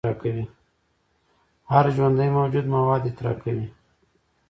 هر 1.71 1.85
ژوندی 1.95 2.29
موجود 2.37 2.65
مواد 2.75 3.01
اطراح 3.09 3.35
کوي 3.43 3.67